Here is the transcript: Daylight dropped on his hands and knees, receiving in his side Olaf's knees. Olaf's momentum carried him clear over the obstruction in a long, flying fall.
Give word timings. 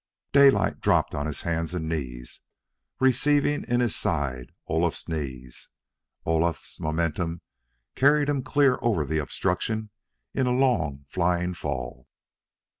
Daylight 0.33 0.79
dropped 0.81 1.13
on 1.13 1.27
his 1.27 1.43
hands 1.43 1.75
and 1.75 1.87
knees, 1.87 2.41
receiving 2.99 3.63
in 3.65 3.81
his 3.81 3.95
side 3.95 4.51
Olaf's 4.65 5.07
knees. 5.07 5.69
Olaf's 6.25 6.79
momentum 6.79 7.41
carried 7.93 8.27
him 8.27 8.41
clear 8.41 8.79
over 8.81 9.05
the 9.05 9.19
obstruction 9.19 9.91
in 10.33 10.47
a 10.47 10.55
long, 10.57 11.05
flying 11.07 11.53
fall. 11.53 12.07